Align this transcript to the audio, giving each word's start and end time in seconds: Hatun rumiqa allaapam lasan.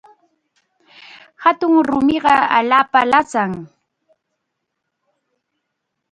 Hatun 1.43 1.75
rumiqa 1.87 2.35
allaapam 2.57 3.05
lasan. 3.11 3.51